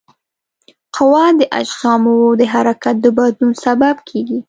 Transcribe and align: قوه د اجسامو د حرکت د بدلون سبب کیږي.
قوه 0.95 1.25
د 1.39 1.41
اجسامو 1.59 2.17
د 2.39 2.41
حرکت 2.53 2.95
د 3.01 3.05
بدلون 3.17 3.51
سبب 3.65 3.95
کیږي. 4.09 4.39